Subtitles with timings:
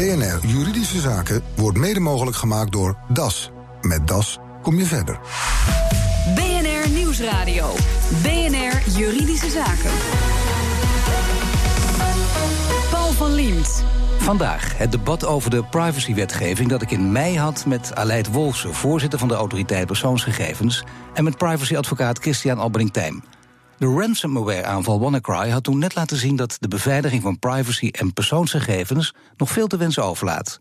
[0.00, 3.50] BNR Juridische Zaken wordt mede mogelijk gemaakt door DAS.
[3.80, 5.20] Met DAS kom je verder.
[6.34, 7.74] BNR Nieuwsradio.
[8.22, 9.90] BNR Juridische Zaken.
[12.90, 13.84] Paul van Liemt.
[14.18, 19.18] Vandaag het debat over de privacywetgeving dat ik in mei had met Aleid Wolfsen, voorzitter
[19.18, 23.22] van de Autoriteit Persoonsgegevens, en met privacyadvocaat Christian Albering-Tijm.
[23.80, 29.14] De ransomware-aanval WannaCry had toen net laten zien dat de beveiliging van privacy en persoonsgegevens
[29.36, 30.60] nog veel te wensen overlaat.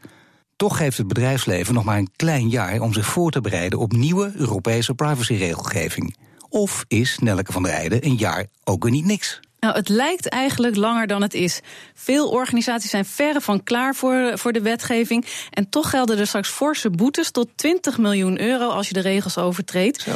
[0.55, 3.91] Toch heeft het bedrijfsleven nog maar een klein jaar om zich voor te bereiden op
[3.91, 6.15] nieuwe Europese privacyregelgeving.
[6.49, 9.39] Of is Nelleke van der Eijden een jaar ook weer niet niks?
[9.59, 11.59] Nou, het lijkt eigenlijk langer dan het is.
[11.93, 15.25] Veel organisaties zijn verre van klaar voor, voor de wetgeving.
[15.49, 19.37] En toch gelden er straks forse boetes tot 20 miljoen euro als je de regels
[19.37, 20.01] overtreedt.
[20.01, 20.11] Zo.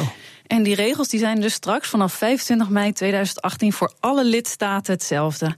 [0.46, 5.56] En die regels die zijn dus straks vanaf 25 mei 2018 voor alle lidstaten hetzelfde.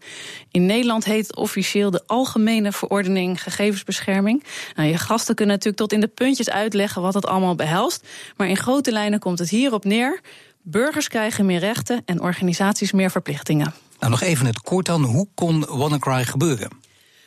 [0.51, 4.45] In Nederland heet het officieel de Algemene Verordening Gegevensbescherming.
[4.75, 8.07] Nou, je gasten kunnen natuurlijk tot in de puntjes uitleggen wat het allemaal behelst.
[8.37, 10.21] Maar in grote lijnen komt het hierop neer.
[10.63, 13.75] Burgers krijgen meer rechten en organisaties meer verplichtingen.
[13.99, 15.03] Nou, nog even het kort dan.
[15.03, 16.86] Hoe kon WannaCry gebeuren?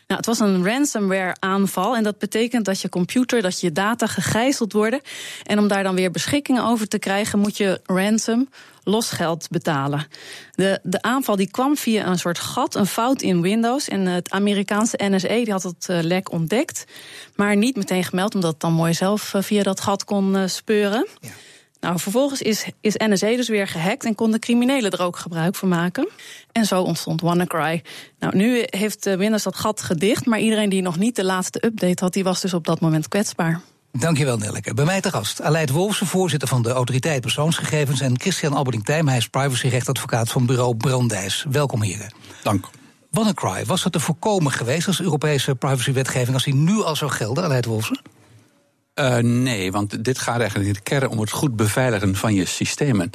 [0.10, 4.74] Nou, het was een ransomware-aanval en dat betekent dat je computer, dat je data gegijzeld
[4.74, 5.02] worden.
[5.44, 8.50] En om daar dan weer beschikkingen over te krijgen, moet je ransom,
[8.84, 10.08] losgeld betalen.
[10.52, 13.88] De, de aanval die kwam via een soort gat, een fout in Windows.
[13.88, 16.86] En het Amerikaanse NSA die had het uh, lek ontdekt,
[17.36, 21.08] maar niet meteen gemeld, omdat het dan mooi zelf uh, via dat gat kon speuren.
[21.20, 21.30] Ja.
[21.80, 25.67] Nou, vervolgens is, is NSA dus weer gehackt en konden criminelen er ook gebruik van
[25.67, 26.09] maken.
[26.52, 27.83] En zo ontstond WannaCry.
[28.19, 32.03] Nou, nu heeft Windows dat gat gedicht, maar iedereen die nog niet de laatste update
[32.03, 33.61] had, die was dus op dat moment kwetsbaar.
[33.91, 34.73] Dankjewel, Nelleke.
[34.73, 38.02] Bij mij te gast Aleid Wolfsen, voorzitter van de Autoriteit Persoonsgegevens...
[38.02, 41.45] en Christian Alberding-Tijm, hij is privacyrechtadvocaat van bureau Brandijs.
[41.50, 42.13] Welkom, heren.
[42.44, 42.69] Dank.
[43.11, 46.33] WannaCry, was het te voorkomen geweest als Europese privacywetgeving...
[46.33, 48.02] als die nu al zou gelden, Aleid Wolfsen?
[49.00, 52.45] Uh, nee, want dit gaat eigenlijk in de kern om het goed beveiligen van je
[52.45, 53.09] systemen.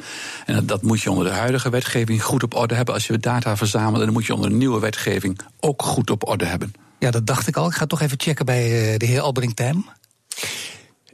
[0.45, 2.93] En dat, dat, moet je onder de huidige wetgeving goed op orde hebben.
[2.93, 6.45] Als je data verzamelt, dan moet je onder de nieuwe wetgeving ook goed op orde
[6.45, 6.73] hebben.
[6.99, 7.67] Ja, dat dacht ik al.
[7.67, 9.85] Ik ga toch even checken bij uh, de heer Albering Tijm.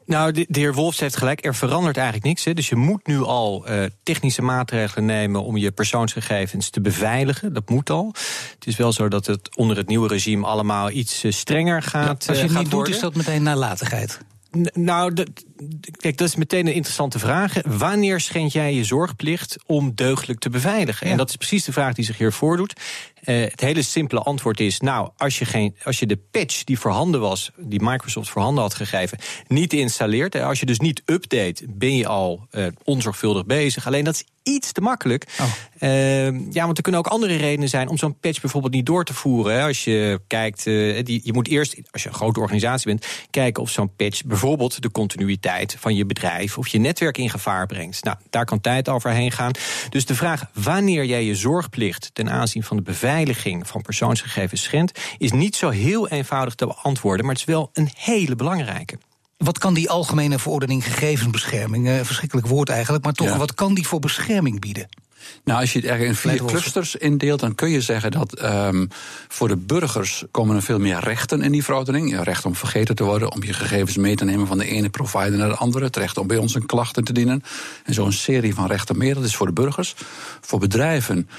[0.05, 1.45] Nou, de, heer Wolfs heeft gelijk.
[1.45, 2.43] Er verandert eigenlijk niks.
[2.43, 2.53] Hè.
[2.53, 7.53] Dus je moet nu al uh, technische maatregelen nemen om je persoonsgegevens te beveiligen.
[7.53, 8.13] Dat moet al.
[8.53, 12.23] Het is wel zo dat het onder het nieuwe regime allemaal iets strenger gaat.
[12.23, 12.93] Ja, als je het gaat niet worden.
[12.93, 14.19] doet, is dat meteen nalatigheid.
[14.73, 15.45] Nou, dat,
[15.91, 17.53] kijk, dat is meteen een interessante vraag.
[17.65, 21.05] Wanneer schend jij je zorgplicht om deugdelijk te beveiligen?
[21.05, 21.11] Ja.
[21.11, 22.73] En dat is precies de vraag die zich hier voordoet.
[23.25, 26.79] Uh, het hele simpele antwoord is: nou, als je, geen, als je de patch die
[26.79, 29.17] voorhanden was, die Microsoft voorhanden had gegeven,
[29.47, 33.87] niet installeert, als je dus niet update, ben je al uh, onzorgvuldig bezig.
[33.87, 34.23] Alleen dat is
[34.53, 35.27] iets te makkelijk.
[35.39, 35.47] Oh.
[35.79, 39.03] Uh, ja, want er kunnen ook andere redenen zijn om zo'n patch bijvoorbeeld niet door
[39.03, 39.53] te voeren.
[39.53, 39.63] Hè.
[39.63, 43.69] Als je kijkt, die, je moet eerst, als je een grote organisatie bent, kijken of
[43.69, 48.03] zo'n patch bijvoorbeeld de continuïteit van je bedrijf of je netwerk in gevaar brengt.
[48.03, 49.51] Nou, daar kan tijd overheen gaan.
[49.89, 54.99] Dus de vraag wanneer jij je zorgplicht ten aanzien van de beveiliging van persoonsgegevens schendt,
[55.17, 58.97] is niet zo heel eenvoudig te beantwoorden, maar het is wel een hele belangrijke.
[59.37, 63.37] Wat kan die algemene verordening gegevensbescherming, uh, verschrikkelijk woord eigenlijk, maar toch, ja.
[63.37, 64.87] wat kan die voor bescherming bieden?
[65.43, 68.87] Nou, als je het erg in vier clusters indeelt, dan kun je zeggen dat um,
[69.27, 72.23] voor de burgers komen er veel meer rechten in die verordening.
[72.23, 75.37] Recht om vergeten te worden, om je gegevens mee te nemen van de ene provider
[75.37, 75.85] naar de andere.
[75.85, 77.43] Het recht om bij ons een klacht in te dienen.
[77.83, 79.15] En zo'n serie van rechten meer.
[79.15, 79.95] Dat is voor de burgers.
[80.41, 81.29] Voor bedrijven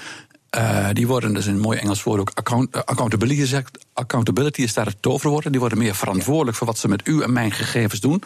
[0.56, 3.62] uh, die worden, dus in een mooi Engels woord ook account, uh, accountability.
[3.92, 5.50] Accountability is daar het toverwoord.
[5.50, 8.22] Die worden meer verantwoordelijk voor wat ze met u en mijn gegevens doen.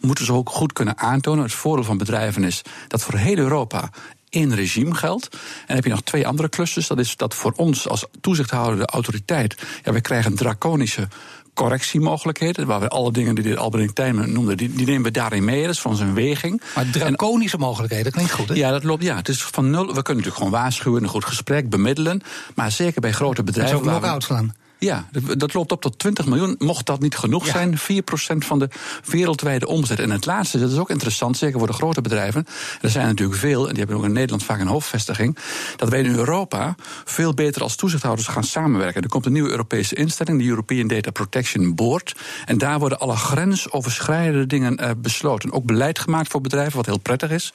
[0.00, 1.44] Moeten ze ook goed kunnen aantonen.
[1.44, 3.90] Het voordeel van bedrijven is dat voor heel Europa
[4.30, 5.28] één regime geldt.
[5.32, 6.86] En dan heb je nog twee andere clusters.
[6.86, 9.54] Dat is dat voor ons als toezichthoudende autoriteit.
[9.84, 11.08] Ja, we krijgen draconische
[11.54, 12.66] correctiemogelijkheden.
[12.66, 15.62] Waar we alle dingen die de Albert Tijmen noemde, die, die, nemen we daarin mee.
[15.62, 16.62] Dat is van zijn weging.
[16.74, 18.54] Maar draconische en, mogelijkheden, klinkt goed, hè?
[18.54, 19.02] Ja, dat loopt.
[19.02, 19.86] Ja, het is van nul.
[19.86, 22.22] We kunnen natuurlijk gewoon waarschuwen, een goed gesprek, bemiddelen.
[22.54, 23.84] Maar zeker bij grote bedrijven.
[23.84, 24.54] Zo ook uitslaan.
[24.80, 26.54] Ja, dat loopt op tot 20 miljoen.
[26.58, 27.52] Mocht dat niet genoeg ja.
[27.52, 28.68] zijn, 4% van de
[29.04, 29.98] wereldwijde omzet.
[29.98, 32.46] En het laatste, dat is ook interessant, zeker voor de grote bedrijven.
[32.80, 35.36] Er zijn natuurlijk veel, en die hebben ook in Nederland vaak een hoofdvestiging.
[35.76, 36.74] Dat wij in Europa
[37.04, 39.02] veel beter als toezichthouders gaan samenwerken.
[39.02, 42.14] Er komt een nieuwe Europese instelling, de European Data Protection Board.
[42.44, 45.52] En daar worden alle grensoverschrijdende dingen uh, besloten.
[45.52, 47.52] Ook beleid gemaakt voor bedrijven, wat heel prettig is.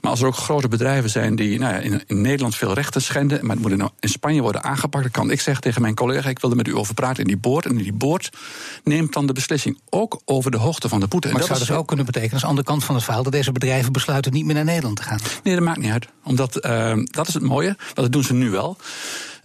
[0.00, 3.02] Maar als er ook grote bedrijven zijn die nou ja, in, in Nederland veel rechten
[3.02, 5.94] schenden, maar het moet nou in Spanje worden aangepakt, dan kan ik zeggen tegen mijn
[5.94, 7.66] collega: ik wil met u over praten in die boord.
[7.66, 8.30] En die boord
[8.84, 11.28] neemt dan de beslissing ook over de hoogte van de boete.
[11.28, 13.52] Maar dat zou dus ook kunnen betekenen, als andere kant van het verhaal, dat deze
[13.52, 15.18] bedrijven besluiten niet meer naar Nederland te gaan.
[15.42, 16.08] Nee, dat maakt niet uit.
[16.24, 18.76] Omdat uh, dat is het mooie, want dat doen ze nu wel.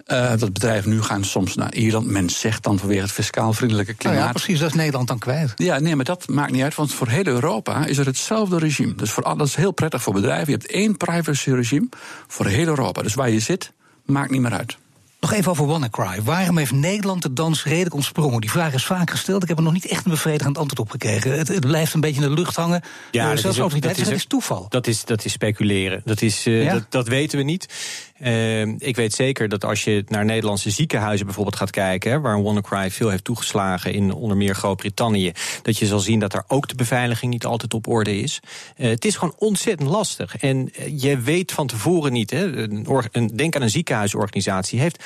[0.08, 2.08] Uh, dat bedrijven nu gaan soms naar Ierland.
[2.08, 4.18] Men zegt dan vanwege het fiscaal vriendelijke klimaat.
[4.18, 5.52] Nou ja, precies, dat is Nederland dan kwijt.
[5.56, 8.96] Ja, nee, maar dat maakt niet uit, want voor heel Europa is er hetzelfde regime.
[8.96, 10.46] Dus voor, dat is heel prettig voor bedrijven.
[10.52, 11.88] Je hebt één privacy regime
[12.28, 13.02] voor heel Europa.
[13.02, 13.72] Dus waar je zit,
[14.06, 14.78] maakt niet meer uit.
[15.20, 16.22] Nog even over WannaCry.
[16.22, 18.42] Waarom heeft Nederland de dans redelijk ontsprongen?
[18.42, 19.42] Die vraag is vaak gesteld.
[19.42, 21.38] Ik heb er nog niet echt een bevredigend antwoord op gekregen.
[21.38, 22.82] Het, het blijft een beetje in de lucht hangen.
[23.12, 24.66] Ja, uh, zelfs dat, is, dat is toeval.
[24.70, 26.02] Dat is, dat is speculeren.
[26.06, 27.74] Dat, is, uh, dat, dat, weten we niet.
[28.22, 32.22] Uh, ik weet zeker dat als je naar Nederlandse ziekenhuizen bijvoorbeeld gaat kijken...
[32.22, 35.32] Waar WannaCry veel heeft toegeslagen in onder meer Groot-Brittannië...
[35.62, 38.40] dat je zal zien dat daar ook de beveiliging niet altijd op orde is.
[38.76, 40.38] het is gewoon ontzettend lastig.
[40.38, 42.32] En je weet van tevoren niet...
[42.32, 42.70] Hè,
[43.12, 44.80] een, denk aan een ziekenhuisorganisatie...
[44.80, 45.04] heeft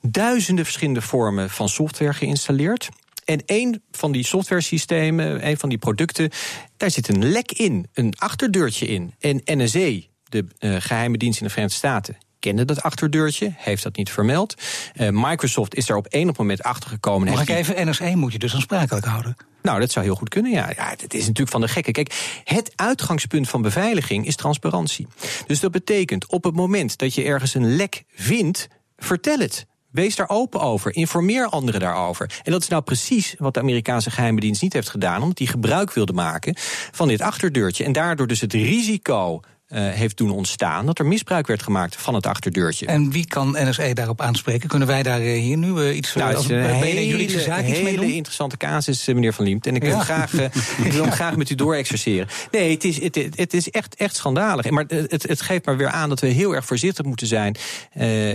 [0.00, 2.88] duizenden verschillende vormen van software geïnstalleerd.
[3.24, 6.30] En een van die software-systemen, een van die producten,
[6.76, 9.14] daar zit een lek in, een achterdeurtje in.
[9.18, 13.96] En NSA, de uh, geheime dienst in de Verenigde Staten, kende dat achterdeurtje, heeft dat
[13.96, 14.54] niet vermeld.
[14.94, 17.28] Uh, Microsoft is daar op enig moment achter gekomen.
[17.28, 19.36] Mag ik even, NSA moet je dus aansprakelijk houden?
[19.62, 20.72] Nou, dat zou heel goed kunnen, ja.
[20.76, 20.90] ja.
[20.90, 21.90] Het is natuurlijk van de gekke.
[21.90, 25.06] Kijk, het uitgangspunt van beveiliging is transparantie.
[25.46, 29.66] Dus dat betekent, op het moment dat je ergens een lek vindt, vertel het.
[29.90, 30.94] Wees daar open over.
[30.94, 32.40] Informeer anderen daarover.
[32.42, 35.46] En dat is nou precies wat de Amerikaanse geheime dienst niet heeft gedaan, omdat die
[35.46, 36.54] gebruik wilde maken
[36.90, 37.84] van dit achterdeurtje.
[37.84, 39.40] En daardoor dus het risico
[39.74, 42.86] heeft doen ontstaan dat er misbruik werd gemaakt van het achterdeurtje.
[42.86, 44.68] En wie kan NSE daarop aanspreken?
[44.68, 47.82] Kunnen wij daar uh, hier nu uh, iets nou, als, een hele, juridische zaak iets
[47.82, 48.10] mee doen?
[48.10, 49.66] interessante casus, meneer Van Liemt.
[49.66, 50.00] En ik, ja.
[50.00, 50.32] graag,
[50.84, 52.28] ik wil hem graag met u doorexerceren.
[52.50, 54.70] Nee, het is, het, het is echt, echt schandalig.
[54.70, 57.56] Maar het, het geeft maar weer aan dat we heel erg voorzichtig moeten zijn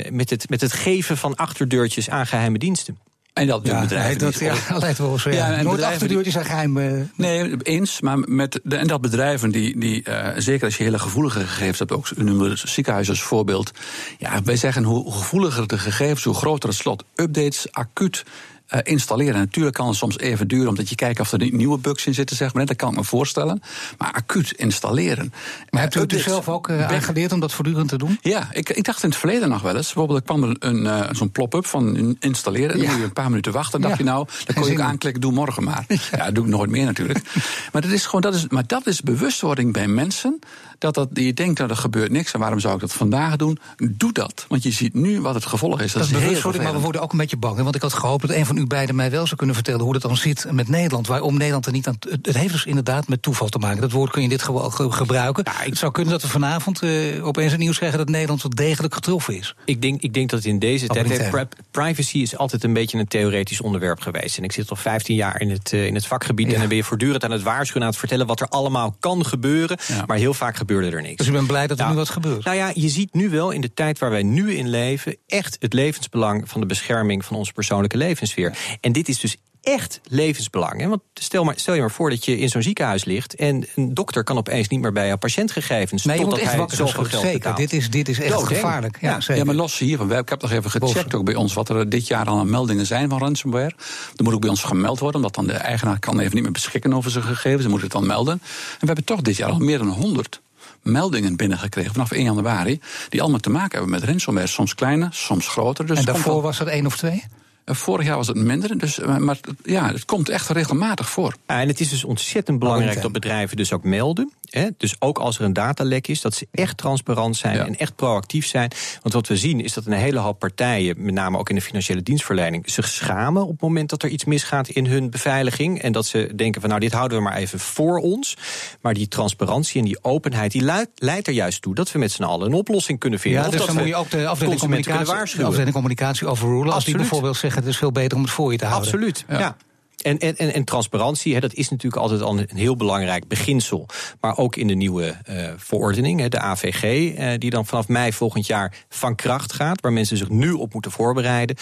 [0.09, 2.97] met, het, met het geven van achterdeurtjes aan geheime diensten.
[3.39, 4.55] En dat ja, bedrijven dat, ja,
[4.97, 5.29] wel zo.
[5.29, 5.51] Ja.
[5.51, 6.77] ja Nooit achterdeurtjes zijn geheim.
[6.77, 8.01] Uh, nee, eens.
[8.01, 11.79] Maar met de, en dat bedrijven die, die uh, zeker als je hele gevoelige gegevens
[11.79, 13.71] hebt, ook noemen we ziekenhuizen als voorbeeld.
[14.17, 17.03] Ja, wij zeggen hoe gevoeliger de gegevens, hoe groter het slot.
[17.15, 18.23] Updates, acuut
[18.69, 19.39] uh, installeren.
[19.39, 22.35] Natuurlijk kan het soms even duren, omdat je kijkt of er nieuwe bugs in zitten,
[22.35, 22.65] zeg maar.
[22.65, 23.61] Dat kan ik me voorstellen.
[23.97, 25.33] Maar acuut installeren.
[25.69, 28.17] Maar hebt u het zelf ook uh, aangeleerd om dat voortdurend te doen?
[28.21, 29.85] Ja, ik, ik dacht in het verleden nog wel eens.
[29.85, 32.71] Bijvoorbeeld, er kwam er een, zo'n plop-up van installeren.
[32.71, 33.81] En dan moet je een paar minuten wachten.
[33.81, 35.85] Dan dacht je nou, dan kon je ook aanklikken, doe morgen maar.
[36.11, 37.19] Ja, ja dat doe ik nooit meer natuurlijk.
[37.71, 40.39] maar, dat is gewoon, dat is, maar dat is bewustwording bij mensen
[40.79, 43.59] dat, dat je denkt dat er gebeurt niks en waarom zou ik dat vandaag doen?
[43.77, 44.45] Doe dat.
[44.47, 45.91] Want je ziet nu wat het gevolg is.
[45.91, 47.57] Dat, dat is heel maar we worden ook een beetje bang.
[47.61, 49.93] Want ik had gehoopt dat een van u beiden mij wel zou kunnen vertellen hoe
[49.93, 51.07] dat dan zit met Nederland.
[51.07, 51.97] Waarom Nederland er niet aan.
[52.09, 53.81] Het heeft dus inderdaad met toeval te maken.
[53.81, 55.43] Dat woord kun je in dit geval gebruiken.
[55.47, 58.51] Ja, Het zou kunnen dat we vanavond uh, opeens een nieuws krijgen dat Nederland wel
[58.55, 59.55] degelijk getroffen is.
[59.65, 61.29] Ik denk, ik denk dat in deze tijd.
[61.71, 64.37] Privacy is altijd een beetje een theoretisch onderwerp geweest.
[64.37, 66.53] En ik zit al 15 jaar in het, uh, in het vakgebied.
[66.53, 69.25] En dan ben je voortdurend aan het waarschuwen, aan het vertellen wat er allemaal kan
[69.25, 69.77] gebeuren.
[69.87, 70.03] Ja.
[70.05, 71.15] Maar heel vaak gebeurde er niks.
[71.15, 72.43] Dus ik ben blij dat er nou, nu wat gebeurt.
[72.43, 75.17] Nou ja, je ziet nu wel in de tijd waar wij nu in leven...
[75.27, 78.57] echt het levensbelang van de bescherming van onze persoonlijke levenssfeer.
[78.81, 80.81] En dit is dus echt levensbelang.
[80.81, 80.87] Hè?
[80.87, 83.35] Want stel, maar, stel je maar voor dat je in zo'n ziekenhuis ligt...
[83.35, 86.03] en een dokter kan opeens niet meer bij jouw patiëntgegevens...
[86.05, 87.55] Nee, je moet echt wakker zoveel geld zeker.
[87.55, 88.97] Dit is, dit is echt Dood, gevaarlijk.
[89.01, 90.13] Ja, ja, maar los hiervan.
[90.13, 91.53] Ik heb nog even gecheckt ook bij ons...
[91.53, 93.73] wat er dit jaar al aan meldingen zijn van ransomware.
[94.15, 95.15] Er moet ook bij ons gemeld worden...
[95.15, 97.63] omdat dan de eigenaar kan even niet meer beschikken over zijn gegevens.
[97.63, 98.33] Ze moet het dan melden.
[98.33, 100.41] En we hebben toch dit jaar al meer dan 100
[100.81, 102.79] meldingen binnengekregen vanaf 1 januari.
[103.09, 104.47] Die allemaal te maken hebben met ransomware.
[104.47, 105.85] Soms kleine, soms groter.
[105.85, 107.23] Dus en daarvoor was dat één of twee?
[107.69, 111.35] Eh, vorig jaar was het minder, dus, eh, maar ja, het komt echt regelmatig voor.
[111.45, 114.31] en het is dus ontzettend belangrijk dat bedrijven dus ook melden.
[114.49, 114.67] Hè?
[114.77, 118.45] Dus ook als er een datalek is, dat ze echt transparant zijn en echt proactief
[118.45, 118.71] zijn.
[119.01, 121.61] Want wat we zien is dat een hele hoop partijen, met name ook in de
[121.61, 125.81] financiële dienstverlening, zich schamen op het moment dat er iets misgaat in hun beveiliging.
[125.81, 128.37] En dat ze denken van nou, dit houden we maar even voor ons.
[128.81, 132.11] Maar die transparantie en die openheid, die leidt, leidt er juist toe dat we met
[132.11, 133.41] z'n allen een oplossing kunnen vinden.
[133.41, 136.73] Ja, dus dat dan moet je ook de afdeling communicatie, de afdeling communicatie overrulen.
[136.73, 138.89] Als die bijvoorbeeld zeggen het is veel beter om het voor je te houden.
[138.89, 139.55] Absoluut, ja.
[140.01, 143.85] En, en, en, transparantie, hè, dat is natuurlijk altijd al een heel belangrijk beginsel.
[144.21, 147.87] Maar ook in de nieuwe uh, verordening, hè, de AVG, uh, eh, die dan vanaf
[147.87, 151.55] mei volgend jaar van kracht gaat, waar mensen zich nu op moeten voorbereiden,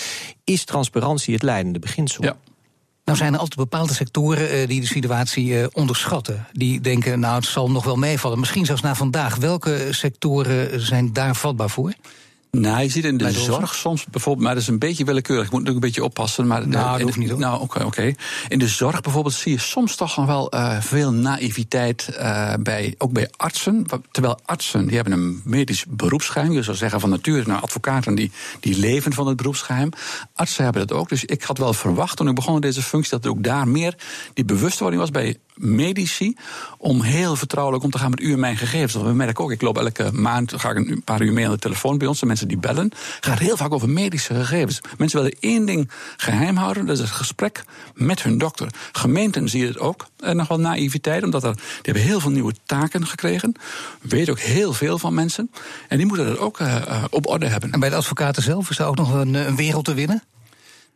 [0.43, 2.23] is transparantie het leidende beginsel.
[2.23, 2.35] Ja.
[3.05, 6.47] Nou zijn er altijd bepaalde sectoren uh, die de situatie uh, onderschatten.
[6.51, 8.39] Die denken, nou het zal nog wel meevallen.
[8.39, 9.35] Misschien zelfs na vandaag.
[9.35, 11.93] Welke sectoren zijn daar vatbaar voor?
[12.51, 15.45] Nou, je ziet in de zorg soms bijvoorbeeld, maar dat is een beetje willekeurig.
[15.45, 16.47] Ik moet natuurlijk een beetje oppassen.
[16.47, 17.37] Maar nou, dat hoeft niet.
[17.37, 18.13] Nou, oké, oké.
[18.47, 22.95] In de zorg bijvoorbeeld zie je soms toch nog wel uh, veel naïviteit uh, bij,
[22.97, 23.85] ook bij artsen.
[24.11, 26.51] Terwijl artsen, die hebben een medisch beroepsgeheim.
[26.51, 29.89] Je zou zeggen van nature, nou, advocaten die, die leven van het beroepsgeheim.
[30.33, 31.09] Artsen hebben dat ook.
[31.09, 33.67] Dus ik had wel verwacht toen ik begon in deze functie dat er ook daar
[33.67, 33.95] meer
[34.33, 36.35] die bewustwording was bij medici
[36.77, 39.03] om heel vertrouwelijk om te gaan met u en mijn gegevens.
[39.03, 41.59] We merken ook, ik loop elke maand, ga ik een paar uur mee aan de
[41.59, 42.91] telefoon bij ons, de mensen die bellen.
[43.19, 44.81] gaat heel vaak over medische gegevens.
[44.97, 48.67] Mensen willen één ding geheim houden, dat is het gesprek met hun dokter.
[48.91, 52.53] Gemeenten zien het ook, en nog wel naïviteit, omdat er, die hebben heel veel nieuwe
[52.65, 53.55] taken gekregen.
[54.01, 55.51] Weten ook heel veel van mensen.
[55.87, 57.71] En die moeten dat ook uh, op orde hebben.
[57.71, 60.23] En bij de advocaten zelf is daar ook nog een, een wereld te winnen?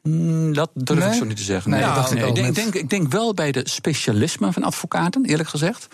[0.02, 1.72] Mm, dat durf ik zo niet te zeggen.
[1.72, 5.50] Nee, nee, ik, denk, ik, denk, ik, denk, wel bij de specialisme van advocaten, eerlijk
[5.50, 5.88] gezegd.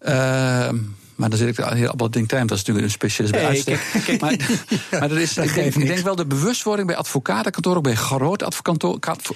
[0.00, 0.68] Uh,
[1.22, 4.20] maar dan zit ik hier op dat ding dat is natuurlijk een specialist bij uitstek.
[4.20, 4.36] Maar,
[5.00, 8.44] maar dat is, ik, denk, ik denk wel de bewustwording bij advocatenkantoren, ook bij grote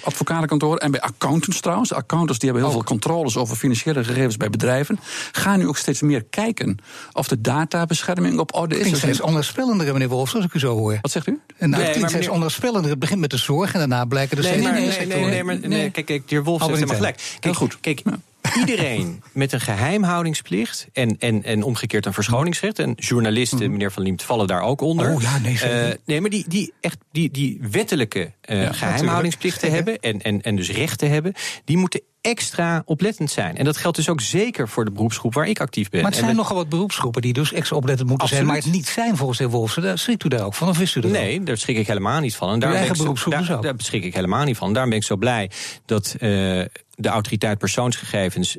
[0.03, 1.93] advocatenkantoren en bij accountants trouwens.
[1.93, 4.99] Accountants die hebben heel veel controles over financiële gegevens bij bedrijven.
[5.31, 6.77] Gaan nu ook steeds meer kijken
[7.11, 8.89] of de databescherming op orde is.
[8.89, 10.97] Het steeds onderspellender, meneer Wolfs, als ik u zo hoor.
[11.01, 11.39] Wat zegt u?
[11.57, 12.89] En nou, het steeds onderspellender.
[12.89, 15.67] Het begint met de zorg en daarna blijken de nee, nee, nee, nee, nee, nee,
[15.67, 17.37] nee, kijk, kijk, de heer Wolfs heeft helemaal gelijk.
[17.39, 17.77] Kijk, goed.
[17.79, 18.01] Kijk,
[18.55, 22.79] iedereen met een geheimhoudingsplicht en, en, en omgekeerd een verschoningsrecht.
[22.79, 25.13] En journalisten, mm meneer Van Liemt, vallen daar ook onder.
[25.13, 29.99] Oh ja, nee, uh, nee maar die, die, echt, die, die wettelijke uh, geheimhoudingsplichten hebben
[29.99, 31.33] en, en, en dus rechten hebben,
[31.65, 33.57] die moeten extra oplettend zijn.
[33.57, 36.01] En dat geldt dus ook zeker voor de beroepsgroep waar ik actief ben.
[36.01, 38.87] Maar het zijn nogal wat beroepsgroepen die dus extra oplettend moeten zijn, maar het niet
[38.87, 39.81] zijn volgens de heer Wolfsen.
[39.81, 42.19] Daar schrikt u daar ook van, of wist u dat Nee, daar schrik ik helemaal
[42.19, 42.51] niet van.
[42.51, 44.73] En daar, eigen beroepsgroep daar, dus daar ik helemaal niet van.
[44.73, 45.51] Daarom ben ik zo blij
[45.85, 46.65] dat uh,
[46.99, 48.57] de autoriteit persoonsgegevens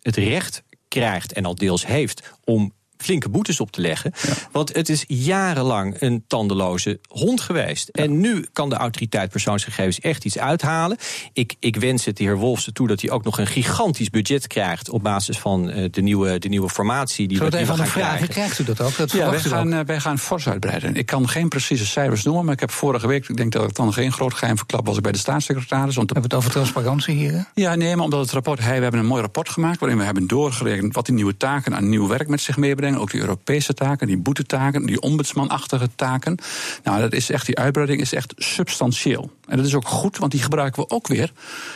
[0.00, 4.12] het recht krijgt en al deels heeft om flinke boetes op te leggen.
[4.22, 4.32] Ja.
[4.52, 7.88] Want het is jarenlang een tandeloze hond geweest.
[7.92, 8.02] Ja.
[8.02, 10.96] En nu kan de autoriteit persoonsgegevens echt iets uithalen.
[11.32, 14.46] Ik, ik wens het de heer Wolfsen toe dat hij ook nog een gigantisch budget
[14.46, 14.90] krijgt...
[14.90, 17.90] op basis van uh, de, nieuwe, de nieuwe formatie die Zo we, we gaan vragen,
[17.90, 18.28] krijgen.
[18.28, 18.96] Krijgt u dat ook?
[18.96, 20.94] Dat ja, wij gaan, uh, wij gaan fors uitbreiden.
[20.94, 23.28] Ik kan geen precieze cijfers noemen, maar ik heb vorige week...
[23.28, 25.96] ik denk dat ik dan geen groot geheim verklap was bij de staatssecretaris.
[25.96, 27.32] Hebben we het over transparantie hier?
[27.32, 27.40] Hè?
[27.54, 28.60] Ja, nee, maar omdat het rapport...
[28.60, 30.94] Hey, we hebben een mooi rapport gemaakt waarin we hebben doorgerekend...
[30.94, 32.87] wat die nieuwe taken aan nieuw werk met zich meebrengen.
[32.96, 36.38] Ook die Europese taken, die boetetaken, die ombudsmanachtige taken.
[36.84, 39.30] Nou, dat is echt, die uitbreiding is echt substantieel.
[39.46, 41.32] En dat is ook goed, want die gebruiken we ook weer.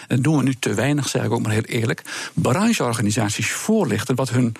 [0.08, 2.02] En dat doen we nu te weinig, zeg ik ook maar heel eerlijk.
[2.34, 4.54] Brancheorganisaties voorlichten wat hun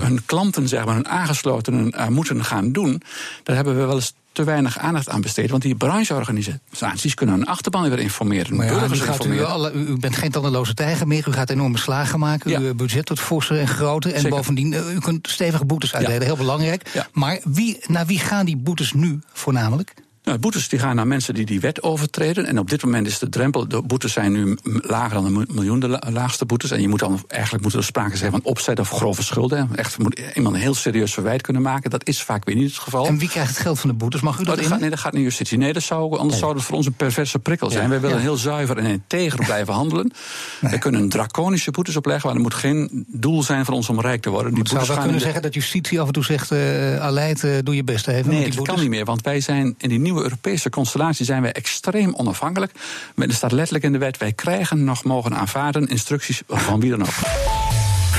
[0.00, 3.02] hun klanten, zeg maar, hun aangeslotenen uh, moeten gaan doen.
[3.42, 5.50] Daar hebben we wel eens te weinig aandacht aan besteed.
[5.50, 8.56] Want die brancheorganisaties kunnen hun achterban weer informeren.
[8.56, 11.28] Maar ja, gaat u, alle, u bent geen tandeloze tijger meer.
[11.28, 12.50] U gaat enorme slagen maken.
[12.50, 12.58] Ja.
[12.58, 14.12] Uw budget wordt forser en groter.
[14.12, 14.36] En Zeker.
[14.36, 16.20] bovendien, u kunt stevige boetes uitdelen.
[16.20, 16.26] Ja.
[16.26, 17.06] Heel belangrijk.
[17.12, 19.94] Maar wie, naar wie gaan die boetes nu voornamelijk?
[20.24, 22.46] Nou, boetes die gaan naar mensen die die wet overtreden.
[22.46, 25.80] En op dit moment is de drempel, de boetes zijn nu lager dan een miljoen,
[25.80, 26.70] de laagste boetes.
[26.70, 29.68] En je moet dan, eigenlijk moet er sprake zijn van opzet of grove schulden.
[29.74, 31.90] Echt moet iemand een heel serieus verwijt kunnen maken.
[31.90, 33.06] Dat is vaak weer niet het geval.
[33.06, 34.20] En wie krijgt het geld van de boetes?
[34.20, 35.58] Mag u dat, oh, dat gaat, Nee, dat gaat naar justitie.
[35.58, 36.38] Nee, dat zou, anders nee.
[36.38, 37.82] zou dat voor ons een perverse prikkel zijn.
[37.82, 37.88] Ja.
[37.88, 38.22] Wij willen ja.
[38.22, 40.12] heel zuiver en integer blijven handelen.
[40.60, 40.72] Nee.
[40.72, 44.22] We kunnen draconische boetes opleggen, maar er moet geen doel zijn van ons om rijk
[44.22, 44.54] te worden.
[44.54, 45.22] Die zou wel kunnen de...
[45.22, 48.30] zeggen dat justitie af en toe zegt, uh, Aleid, uh, doe je best even.
[48.30, 51.52] Nee, dat kan niet meer, want wij zijn in die nieuwe Europese constellatie zijn wij
[51.52, 52.72] extreem onafhankelijk.
[53.16, 57.02] Er staat letterlijk in de wet: wij krijgen nog mogen aanvaarden instructies van wie dan
[57.02, 57.14] ook.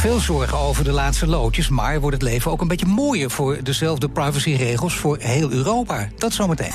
[0.04, 3.58] Veel zorgen over de laatste loodjes, maar wordt het leven ook een beetje mooier voor
[3.64, 6.08] dezelfde privacyregels voor heel Europa.
[6.18, 6.74] Dat zometeen.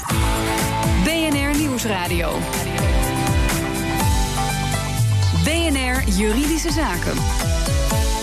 [1.04, 2.38] BNR Nieuwsradio.
[5.44, 7.57] BNR Juridische Zaken.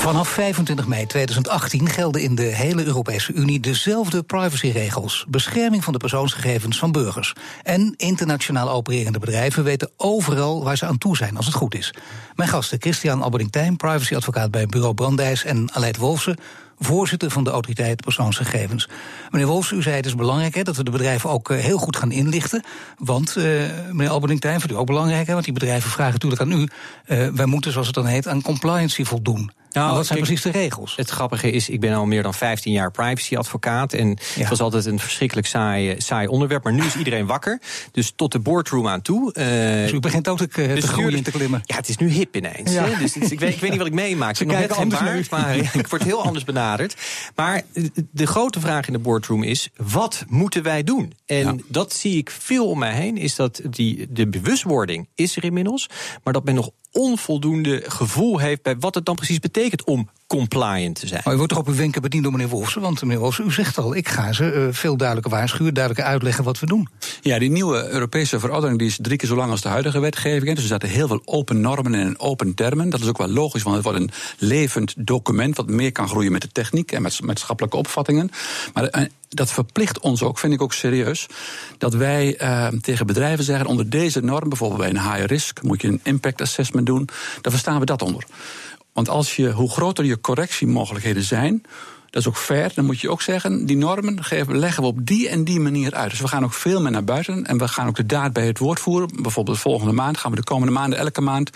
[0.05, 5.25] Vanaf 25 mei 2018 gelden in de hele Europese Unie dezelfde privacyregels.
[5.27, 7.33] Bescherming van de persoonsgegevens van burgers.
[7.63, 11.93] En internationaal opererende bedrijven weten overal waar ze aan toe zijn als het goed is.
[12.35, 15.43] Mijn gasten Christian Alberding-Tijn, privacyadvocaat bij bureau Brandijs...
[15.43, 16.37] en Aleid Wolfsen,
[16.79, 18.89] voorzitter van de autoriteit persoonsgegevens.
[19.31, 21.77] Meneer Wolfs, u zei het is belangrijk hè, dat we de bedrijven ook uh, heel
[21.77, 22.63] goed gaan inlichten.
[22.97, 23.43] Want, uh,
[23.91, 26.67] meneer Alberding-Tijn, vindt u ook belangrijk, hè, want die bedrijven vragen natuurlijk aan u...
[27.07, 29.51] Uh, wij moeten, zoals het dan heet, aan compliancy voldoen.
[29.75, 30.95] Nou, wat zijn precies de regels?
[30.95, 33.93] Het grappige is, ik ben al meer dan 15 jaar privacyadvocaat.
[33.93, 34.15] En ja.
[34.39, 36.63] het was altijd een verschrikkelijk saai, saai onderwerp.
[36.63, 37.59] Maar nu is iedereen wakker.
[37.91, 39.33] Dus tot de boardroom aan toe.
[39.37, 39.45] Uh,
[39.83, 41.61] dus u begint ook te, te groeien en te klimmen.
[41.65, 42.71] Ja, het is nu hip ineens.
[42.71, 42.83] Ja.
[42.83, 42.97] Hè?
[42.97, 44.37] Dus, dus ik, weet, ik weet niet wat ik meemaak.
[44.45, 46.64] Ik heb nog net geen baard, maar ik word heel anders benaderd.
[47.35, 47.63] Maar
[48.11, 51.13] de grote vraag in de boardroom is, wat moeten wij doen?
[51.25, 51.55] En ja.
[51.67, 55.89] dat zie ik veel om mij heen, is dat die, de bewustwording is er inmiddels.
[56.23, 60.99] Maar dat men nog onvoldoende gevoel heeft bij wat het dan precies betekent om compliant
[60.99, 61.21] te zijn.
[61.23, 62.81] Maar u wordt toch op uw wenken bediend door meneer Wolfsen?
[62.81, 66.43] Want meneer Wolfsen, u zegt al, ik ga ze uh, veel duidelijker waarschuwen, duidelijker uitleggen
[66.43, 66.87] wat we doen.
[67.21, 70.55] Ja, die nieuwe Europese verordening die is drie keer zo lang als de huidige wetgeving.
[70.55, 72.89] Dus er zaten heel veel open normen en open termen.
[72.89, 76.31] Dat is ook wel logisch, want het wordt een levend document wat meer kan groeien
[76.31, 78.29] met de techniek en met maatschappelijke opvattingen.
[78.73, 81.27] Maar uh, dat verplicht ons ook, vind ik ook serieus,
[81.77, 85.81] dat wij uh, tegen bedrijven zeggen: onder deze norm, bijvoorbeeld bij een high risk, moet
[85.81, 87.09] je een impact assessment doen.
[87.41, 88.23] Daar verstaan we dat onder
[88.95, 91.63] Want als je, hoe groter je correctiemogelijkheden zijn,
[92.09, 92.71] dat is ook fair.
[92.75, 95.93] Dan moet je ook zeggen, die normen geven, leggen we op die en die manier
[95.93, 96.09] uit.
[96.09, 97.45] Dus we gaan ook veel meer naar buiten.
[97.45, 99.09] En we gaan ook de daad bij het woord voeren.
[99.21, 101.49] Bijvoorbeeld volgende maand gaan we de komende maanden elke maand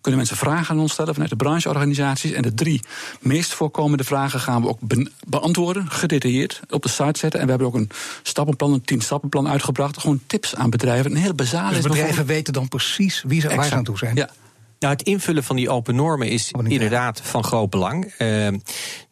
[0.00, 2.32] kunnen mensen vragen aan ons stellen vanuit de brancheorganisaties.
[2.32, 2.80] En de drie
[3.20, 4.78] meest voorkomende vragen gaan we ook
[5.26, 7.40] beantwoorden, gedetailleerd op de site zetten.
[7.40, 7.90] En we hebben ook een
[8.22, 9.98] stappenplan, een tien stappenplan uitgebracht.
[9.98, 11.10] Gewoon tips aan bedrijven.
[11.10, 11.74] Een heel basale.
[11.74, 14.16] Dus bedrijven weten dan precies wie ze waar ze aan toe zijn.
[14.16, 14.30] Ja.
[14.80, 18.04] Nou, het invullen van die open normen is inderdaad van groot belang.
[18.04, 18.48] Uh,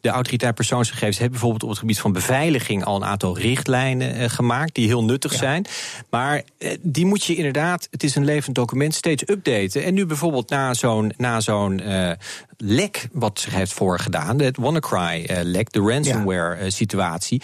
[0.01, 4.29] de autoriteit persoonsgegevens hebben bijvoorbeeld op het gebied van beveiliging al een aantal richtlijnen uh,
[4.29, 5.65] gemaakt die heel nuttig zijn.
[6.09, 9.83] Maar uh, die moet je inderdaad, het is een levend document, steeds updaten.
[9.83, 12.11] En nu bijvoorbeeld na zo'n na zo'n uh,
[12.57, 17.41] lek wat zich heeft voorgedaan, het WannaCry-lek, de ransomware-situatie,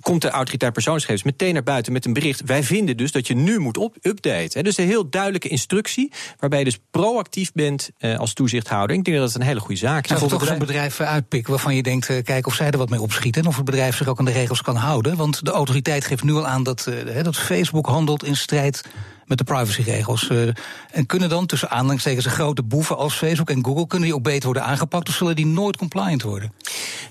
[0.00, 2.42] komt de autoriteit persoonsgegevens meteen naar buiten met een bericht.
[2.44, 4.64] Wij vinden dus dat je nu moet op updaten.
[4.64, 8.96] Dus een heel duidelijke instructie waarbij je dus proactief bent uh, als toezichthouder.
[8.96, 10.22] Ik denk dat dat een hele goede zaak is.
[10.22, 13.00] En toch zo'n bedrijf uitpikken waarvan je denkt, uh, kijk of zij er wat mee
[13.00, 13.42] opschieten...
[13.42, 15.16] en of het bedrijf zich ook aan de regels kan houden.
[15.16, 18.84] Want de autoriteit geeft nu al aan dat, uh, dat Facebook handelt in strijd
[19.28, 20.28] met de privacyregels.
[20.28, 20.48] Uh,
[20.90, 23.86] en kunnen dan tussen aanhalingstekens grote boeven als Facebook en Google...
[23.86, 26.52] kunnen die ook beter worden aangepakt of zullen die nooit compliant worden?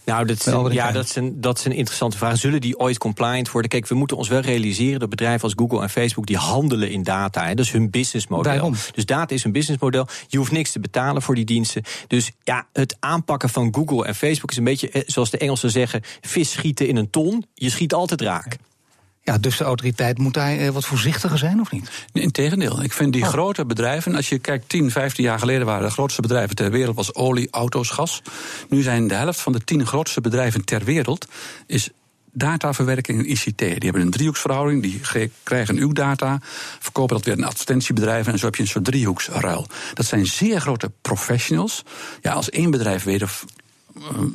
[0.06, 2.38] Nou, dat, ja, dat is, een, dat is een interessante vraag.
[2.38, 3.70] Zullen die ooit compliant worden?
[3.70, 6.26] Kijk, we moeten ons wel realiseren dat bedrijven als Google en Facebook...
[6.26, 7.46] die handelen in data.
[7.46, 7.56] Hè.
[7.56, 8.52] Dat is hun businessmodel.
[8.52, 8.76] Daarom.
[8.94, 10.08] Dus data is hun businessmodel.
[10.28, 11.84] Je hoeft niks te betalen voor die diensten.
[12.08, 14.90] Dus ja, het aanpakken van Google en Facebook is een beetje...
[14.90, 17.46] Eh, zoals de Engelsen zeggen, vis schieten in een ton.
[17.54, 18.58] Je schiet altijd raak.
[19.28, 21.90] Ja, dus de autoriteit moet daar eh, wat voorzichtiger zijn, of niet?
[22.14, 22.84] Integendeel.
[22.84, 23.30] Ik vind die oh.
[23.30, 26.96] grote bedrijven, als je kijkt, 10, 15 jaar geleden waren de grootste bedrijven ter wereld
[26.96, 28.22] was olie, auto's, gas.
[28.70, 31.28] Nu zijn de helft van de 10 grootste bedrijven ter wereld
[31.66, 31.90] is
[32.32, 33.58] dataverwerking en ICT.
[33.58, 35.02] Die hebben een driehoeksverhouding, die
[35.44, 36.40] krijgen uw data,
[36.80, 39.68] verkopen dat weer aan advertentiebedrijven en zo heb je een soort driehoeksruil.
[39.94, 41.84] Dat zijn zeer grote professionals.
[42.22, 43.46] Ja, als één bedrijf weet of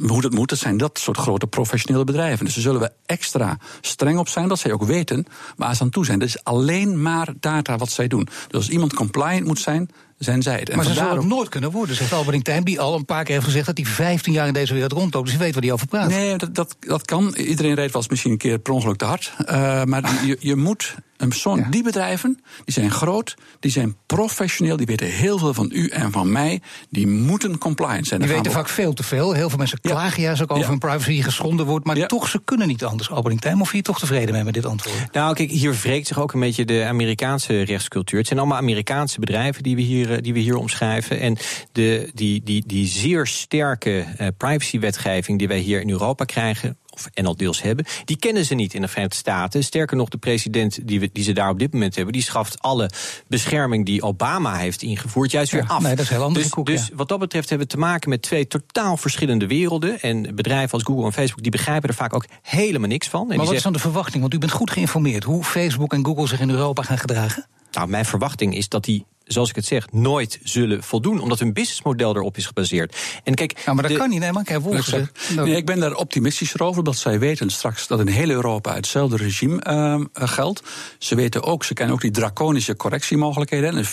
[0.08, 2.44] hoe dat moet, dat zijn dat soort grote professionele bedrijven.
[2.44, 5.26] Dus daar zullen we extra streng op zijn, dat zij ook weten
[5.56, 6.18] waar ze aan toe zijn.
[6.18, 8.24] Dat is alleen maar data wat zij doen.
[8.24, 10.68] Dus als iemand compliant moet zijn, zijn zij het.
[10.68, 13.24] En maar ze zullen het nooit kunnen worden, zegt Albert Tijn, die al een paar
[13.24, 15.26] keer heeft gezegd dat hij 15 jaar in deze wereld rondloopt.
[15.26, 16.08] Dus hij weet waar hij over praat.
[16.08, 17.34] Nee, dat, dat, dat kan.
[17.34, 19.32] Iedereen reed wel eens misschien een keer per ongeluk te hard.
[19.38, 24.76] Uh, maar je, je moet een persoon, die bedrijven, die zijn groot, die zijn professioneel,
[24.76, 26.60] die weten heel veel van u en van mij.
[26.90, 28.20] Die moeten compliant zijn.
[28.20, 29.32] Die weten vaak veel te veel.
[29.32, 31.86] Heel veel mensen klagen juist ook over hun privacy die geschonden wordt.
[31.86, 33.60] Maar toch, ze kunnen niet anders, Albert Tijn.
[33.60, 35.12] Of je toch tevreden bent met dit antwoord?
[35.12, 38.18] Nou, kijk, hier wreekt zich ook een beetje de Amerikaanse rechtscultuur.
[38.18, 41.20] Het zijn allemaal Amerikaanse bedrijven die we hier eh, die we hier omschrijven.
[41.20, 41.36] En
[41.72, 47.08] de, die, die, die zeer sterke uh, privacywetgeving die wij hier in Europa krijgen, of
[47.14, 49.64] en al deels hebben, die kennen ze niet in de Verenigde Staten.
[49.64, 52.62] Sterker nog, de president die, we, die ze daar op dit moment hebben, die schaft
[52.62, 52.90] alle
[53.26, 55.82] bescherming die Obama heeft ingevoerd juist weer af.
[55.82, 56.44] Nee, dat is heel anders.
[56.44, 60.00] Dus, koek, dus wat dat betreft hebben we te maken met twee totaal verschillende werelden.
[60.00, 63.30] En bedrijven als Google en Facebook die begrijpen er vaak ook helemaal niks van.
[63.30, 64.20] En maar wat is dan de verwachting?
[64.20, 67.46] Want u bent goed geïnformeerd hoe Facebook en Google zich in Europa gaan gedragen.
[67.72, 71.20] Nou, mijn verwachting is dat die zoals ik het zeg, nooit zullen voldoen.
[71.20, 72.96] Omdat hun businessmodel erop is gebaseerd.
[73.24, 75.94] En kijk, ja, maar dat kan niet, nee, maar kijk, ik, nee, ik ben daar
[75.94, 80.62] optimistisch over, dat zij weten straks dat in heel Europa hetzelfde regime uh, geldt.
[80.98, 83.76] Ze weten ook, ze kennen ook die draconische correctiemogelijkheden.
[83.76, 83.88] En 4%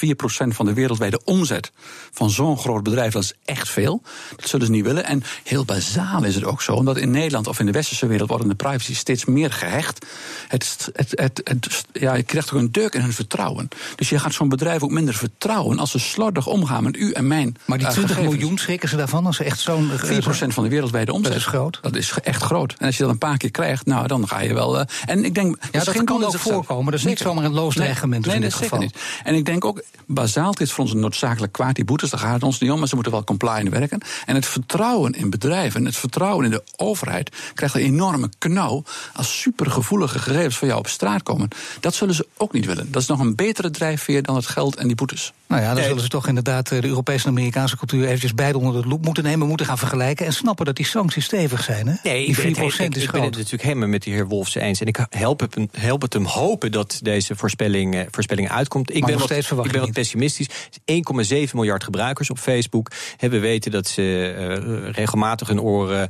[0.56, 1.72] van de wereldwijde omzet
[2.12, 4.02] van zo'n groot bedrijf, dat is echt veel.
[4.36, 5.06] Dat zullen ze niet willen.
[5.06, 8.30] En heel bazaal is het ook zo, omdat in Nederland of in de westerse wereld
[8.30, 10.06] worden de privacy steeds meer gehecht.
[10.48, 13.68] Het, het, het, het, ja, je krijgt ook een deuk in hun vertrouwen.
[13.96, 15.29] Dus je gaat zo'n bedrijf ook minder vertrouwen
[15.78, 17.58] als ze slordig omgaan met u en mijn.
[17.66, 19.90] Maar die 20 uh, miljoen schrikken ze daarvan als ze echt zo'n.
[19.90, 21.32] 4% van de wereldwijde omzet.
[21.32, 21.80] Dat is groot.
[21.82, 22.76] Dat is echt groot.
[22.78, 24.80] En als je dat een paar keer krijgt, nou dan ga je wel.
[24.80, 25.58] Uh, en ik denk.
[25.72, 26.92] Ja, dat, kan ook voorkomen.
[26.92, 28.80] Dat is niet zomaar een loos dreigement nee, in dit geval.
[28.80, 28.98] Niet.
[29.24, 31.76] En ik denk ook, bazaal is voor ons een noodzakelijk kwaad.
[31.76, 34.02] Die boetes, daar gaat het ons niet om, maar ze moeten wel compliant werken.
[34.26, 39.40] En het vertrouwen in bedrijven, het vertrouwen in de overheid, krijgt een enorme knauw als
[39.40, 41.48] supergevoelige gegevens van jou op straat komen.
[41.80, 42.92] Dat zullen ze ook niet willen.
[42.92, 45.09] Dat is nog een betere drijfveer dan het geld en die boetes.
[45.50, 48.58] Nou ja, dan zullen ze toch inderdaad eh, de Europese en Amerikaanse cultuur eventjes beide
[48.58, 51.88] onder de loep moeten nemen, moeten gaan vergelijken en snappen dat die sancties stevig zijn.
[51.88, 51.94] Hè?
[52.04, 54.56] Nee, die 4% ik, is ik, ik ben het natuurlijk helemaal met de heer Wolfs
[54.56, 54.82] eens.
[54.82, 58.96] En ik help het, help het hem hopen dat deze voorspelling, uh, voorspelling uitkomt.
[58.96, 60.48] Ik ben, wat, ik ben wat pessimistisch.
[61.50, 66.10] 1,7 miljard gebruikers op Facebook hebben weten dat ze uh, regelmatig hun oren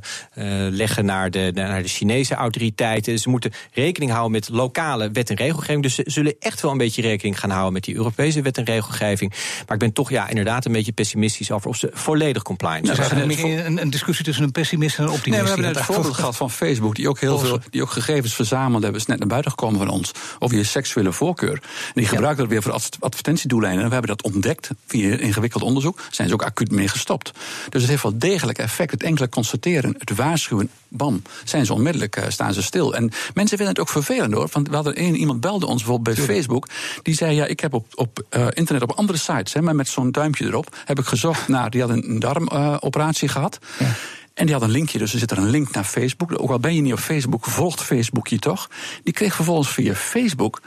[0.70, 3.18] leggen naar de, naar de Chinese autoriteiten.
[3.18, 5.82] Ze moeten rekening houden met lokale wet en regelgeving.
[5.82, 8.64] Dus ze zullen echt wel een beetje rekening gaan houden met die Europese wet en
[8.64, 9.30] regelgeving regelgeving.
[9.66, 12.98] Maar ik ben toch ja, inderdaad een beetje pessimistisch over of ze volledig compliant zijn.
[12.98, 15.42] Nou, we hebben een, een, discussie tussen een pessimist en een optimist.
[15.42, 18.34] Nee, we hebben het voorbeeld gehad van Facebook, die ook heel veel die ook gegevens
[18.34, 21.52] verzamelde, hebben, is net naar buiten gekomen van ons, over je seksuele voorkeur.
[21.52, 23.82] En die gebruiken dat weer voor advertentiedoeleinden.
[23.82, 27.32] En we hebben dat ontdekt via ingewikkeld onderzoek, zijn ze ook acuut mee gestopt.
[27.68, 28.90] Dus het heeft wel degelijk effect.
[28.90, 32.94] Het enkele constateren, het waarschuwen, bam, zijn ze onmiddellijk, uh, staan ze stil.
[32.94, 34.48] En mensen vinden het ook vervelend hoor.
[34.52, 36.68] Want we hadden één, iemand belde ons bijvoorbeeld bij Facebook,
[37.02, 39.88] die zei: Ja, ik heb op, op uh, internet op andere sites, hè, maar met
[39.88, 43.58] zo'n duimpje erop, heb ik gezocht naar, die had een darmoperatie uh, gehad.
[43.78, 43.86] Ja.
[44.34, 46.40] En die had een linkje, dus er zit er een link naar Facebook.
[46.40, 48.70] Ook al ben je niet op Facebook, volgt Facebook je toch.
[49.02, 50.60] Die kreeg vervolgens via Facebook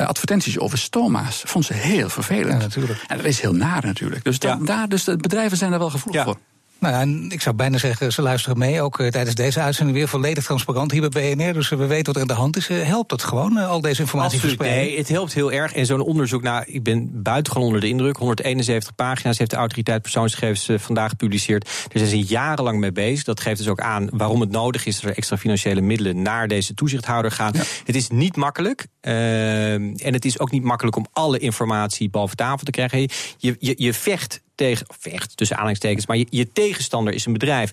[0.00, 1.42] uh, advertenties over stoma's.
[1.46, 2.52] Vond ze heel vervelend.
[2.52, 3.04] Ja, natuurlijk.
[3.06, 4.24] En dat is heel naar natuurlijk.
[4.24, 4.56] Dus, ja.
[4.56, 6.26] daar, dus de bedrijven zijn er wel gevoelig ja.
[6.26, 6.38] voor.
[6.78, 10.08] Nou, en ik zou bijna zeggen, ze luisteren mee, ook uh, tijdens deze uitzending weer
[10.08, 11.52] volledig transparant hier bij BNR.
[11.52, 12.68] Dus uh, we weten wat er aan de hand is.
[12.68, 14.84] Uh, helpt dat gewoon, al deze informatie verspreiden?
[14.84, 15.72] Nee, het helpt heel erg.
[15.72, 18.16] En zo'n onderzoek, nou, ik ben buitengewoon onder de indruk.
[18.16, 21.64] 171 pagina's heeft de autoriteit persoonsgegevens vandaag gepubliceerd.
[21.64, 23.24] Daar zijn ze jarenlang mee bezig.
[23.24, 26.48] Dat geeft dus ook aan waarom het nodig is dat er extra financiële middelen naar
[26.48, 27.52] deze toezichthouder gaan.
[27.54, 27.62] Ja.
[27.84, 28.86] Het is niet makkelijk.
[29.00, 32.98] en het is ook niet makkelijk om alle informatie boven tafel te krijgen.
[33.38, 37.70] Je, je, je vecht tegen, vecht tussen aanhalingstekens, maar je, je, tegenstander is een bedrijf.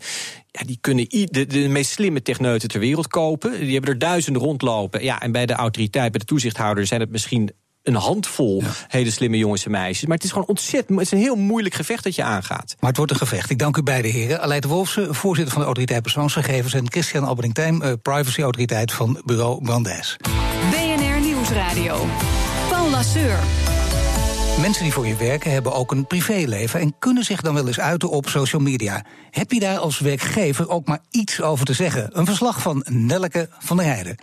[0.51, 3.59] Ja, die kunnen de, de meest slimme techneuten ter wereld kopen.
[3.59, 5.03] Die hebben er duizenden rondlopen.
[5.03, 7.51] Ja, en bij de autoriteit, bij de toezichthouder, zijn het misschien
[7.83, 8.71] een handvol ja.
[8.87, 10.07] hele slimme jongens en meisjes.
[10.07, 10.99] Maar het is gewoon ontzettend.
[10.99, 12.75] Het is een heel moeilijk gevecht dat je aangaat.
[12.79, 13.49] Maar het wordt een gevecht.
[13.49, 14.41] Ik dank u beide heren.
[14.41, 16.73] Aleid Wolfsen, voorzitter van de Autoriteit Persoonsgegevens.
[16.73, 20.17] En Christian Albering-Tijm, uh, privacyautoriteit van Bureau Brandes.
[20.69, 22.05] BNR Nieuwsradio.
[22.69, 23.39] Paul Lasseur.
[24.59, 27.79] Mensen die voor je werken hebben ook een privéleven en kunnen zich dan wel eens
[27.79, 29.05] uiten op social media.
[29.29, 32.09] Heb je daar als werkgever ook maar iets over te zeggen?
[32.11, 34.17] Een verslag van Nelleke van der Heijden.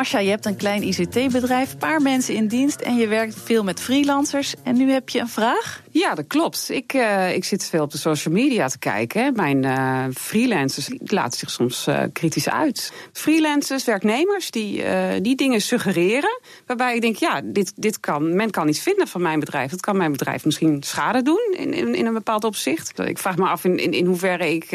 [0.00, 3.80] Marcia, je hebt een klein ICT-bedrijf, paar mensen in dienst en je werkt veel met
[3.80, 4.54] freelancers.
[4.62, 5.82] En nu heb je een vraag?
[5.90, 6.70] Ja, dat klopt.
[6.70, 9.32] Ik, uh, ik zit veel op de social media te kijken.
[9.34, 12.92] Mijn uh, freelancers laten zich soms uh, kritisch uit.
[13.12, 14.84] Freelancers, werknemers, die,
[15.20, 16.40] die dingen suggereren.
[16.66, 19.70] Waarbij ik denk, ja, dit, dit kan, men kan iets vinden van mijn bedrijf.
[19.70, 22.98] Dat kan mijn bedrijf misschien schade doen in, in, in een bepaald opzicht.
[22.98, 24.70] Ik vraag me af in, in, in hoeverre ik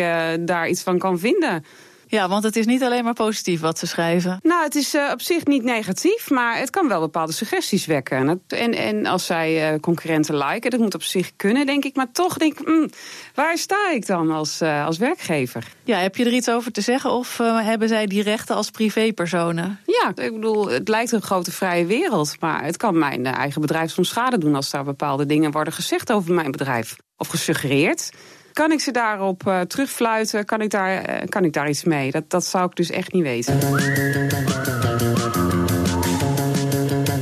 [0.45, 1.63] daar iets van kan vinden.
[2.07, 4.39] Ja, want het is niet alleen maar positief wat ze schrijven.
[4.43, 8.41] Nou, het is uh, op zich niet negatief, maar het kan wel bepaalde suggesties wekken.
[8.47, 11.95] En, en als zij uh, concurrenten liken, dat moet op zich kunnen, denk ik.
[11.95, 12.89] Maar toch denk ik, mm,
[13.33, 15.67] waar sta ik dan als, uh, als werkgever?
[15.83, 19.79] Ja, heb je er iets over te zeggen of hebben zij die rechten als privépersonen?
[19.85, 22.35] Ja, ik bedoel, het lijkt een grote vrije wereld.
[22.39, 26.11] Maar het kan mijn eigen bedrijf soms schade doen als daar bepaalde dingen worden gezegd
[26.11, 26.95] over mijn bedrijf.
[27.17, 28.09] Of gesuggereerd.
[28.55, 30.45] Kan ik ze daarop uh, terugfluiten?
[30.45, 32.11] Kan ik, daar, uh, kan ik daar iets mee?
[32.11, 33.59] Dat, dat zou ik dus echt niet weten.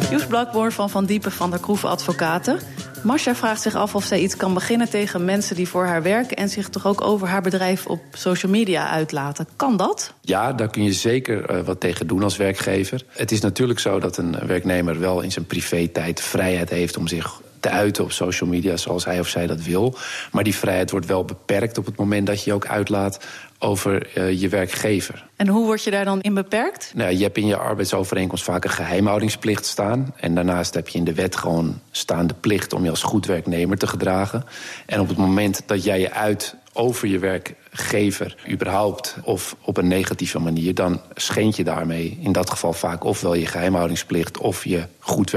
[0.10, 2.60] Joes van Van Diepen van der Kroeven Advocaten.
[3.04, 6.38] Marcia vraagt zich af of zij iets kan beginnen tegen mensen die voor haar werken
[6.38, 9.48] en zich toch ook over haar bedrijf op social media uitlaten.
[9.56, 10.14] Kan dat?
[10.22, 13.04] Ja, daar kun je zeker uh, wat tegen doen als werkgever.
[13.08, 17.42] Het is natuurlijk zo dat een werknemer wel in zijn privé-tijd vrijheid heeft om zich
[17.64, 19.96] te uiten op social media zoals hij of zij dat wil.
[20.32, 23.26] Maar die vrijheid wordt wel beperkt op het moment dat je je ook uitlaat
[23.60, 25.26] over uh, je werkgever.
[25.36, 26.92] En hoe word je daar dan in beperkt?
[26.96, 30.14] Nou, je hebt in je arbeidsovereenkomst vaak een geheimhoudingsplicht staan.
[30.16, 33.78] En daarnaast heb je in de wet gewoon staande plicht om je als goed werknemer
[33.78, 34.46] te gedragen.
[34.86, 39.88] En op het moment dat jij je uit over je werkgever überhaupt of op een
[39.88, 44.84] negatieve manier, dan schend je daarmee in dat geval vaak ofwel je geheimhoudingsplicht of je
[45.00, 45.32] goed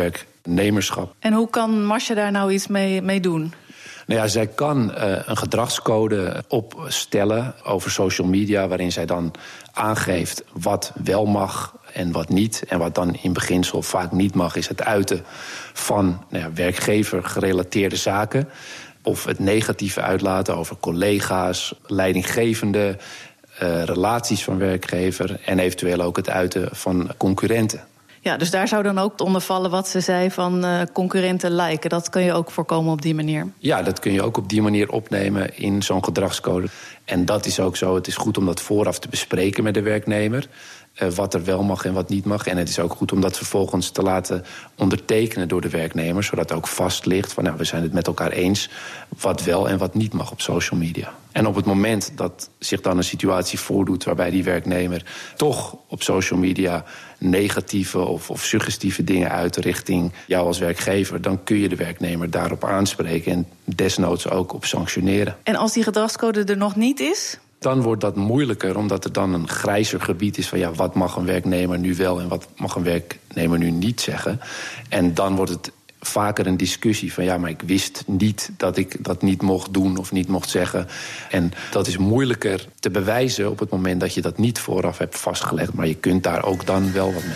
[1.18, 3.52] En hoe kan Marcia daar nou iets mee, mee doen?
[4.06, 9.34] Nou ja, zij kan uh, een gedragscode opstellen over social media, waarin zij dan
[9.72, 12.64] aangeeft wat wel mag en wat niet.
[12.68, 15.24] En wat dan in beginsel vaak niet mag, is het uiten
[15.72, 18.48] van nou ja, werkgever gerelateerde zaken.
[19.02, 22.96] Of het negatieve uitlaten over collega's, leidinggevende,
[23.62, 27.80] uh, relaties van werkgever en eventueel ook het uiten van concurrenten.
[28.26, 31.90] Ja, dus daar zou dan ook onder vallen wat ze zei van uh, concurrenten lijken.
[31.90, 33.46] Dat kun je ook voorkomen op die manier.
[33.58, 36.66] Ja, dat kun je ook op die manier opnemen in zo'n gedragscode.
[37.04, 37.94] En dat is ook zo.
[37.94, 40.48] Het is goed om dat vooraf te bespreken met de werknemer.
[41.02, 42.46] Uh, wat er wel mag en wat niet mag.
[42.46, 44.44] En het is ook goed om dat vervolgens te laten
[44.76, 46.22] ondertekenen door de werknemer.
[46.22, 48.70] Zodat ook vast ligt van nou, we zijn het met elkaar eens
[49.18, 51.14] wat wel en wat niet mag op social media.
[51.32, 55.04] En op het moment dat zich dan een situatie voordoet waarbij die werknemer
[55.36, 56.84] toch op social media
[57.18, 62.30] negatieve of, of suggestieve dingen uit richting jou als werkgever, dan kun je de werknemer
[62.30, 65.36] daarop aanspreken en desnoods ook op sanctioneren.
[65.42, 67.38] En als die gedragscode er nog niet is?
[67.58, 71.16] dan wordt dat moeilijker, omdat er dan een grijzer gebied is van ja, wat mag
[71.16, 74.40] een werknemer nu wel en wat mag een werknemer nu niet zeggen.
[74.88, 75.72] En dan wordt het
[76.06, 79.96] vaker een discussie van ja, maar ik wist niet dat ik dat niet mocht doen
[79.96, 80.86] of niet mocht zeggen.
[81.30, 85.18] En dat is moeilijker te bewijzen op het moment dat je dat niet vooraf hebt
[85.18, 85.72] vastgelegd.
[85.72, 87.34] Maar je kunt daar ook dan wel wat mee.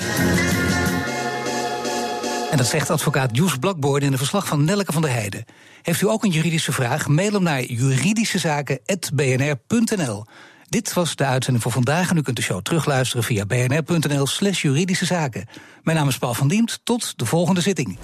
[2.51, 5.45] En dat zegt advocaat Joes Blakboord in een verslag van Nelke van der Heijden.
[5.83, 7.09] Heeft u ook een juridische vraag?
[7.09, 10.25] Mail hem naar juridischezaken.bnr.nl.
[10.69, 14.63] Dit was de uitzending voor vandaag en u kunt de show terugluisteren via bnr.nl slash
[14.63, 15.47] juridische zaken.
[15.83, 17.99] Mijn naam is Paul van Diemt, tot de volgende zitting.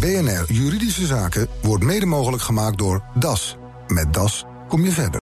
[0.00, 3.56] BNR Juridische Zaken wordt mede mogelijk gemaakt door DAS.
[3.86, 5.20] Met DAS kom je verder.